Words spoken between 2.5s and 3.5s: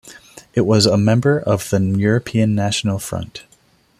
National Front.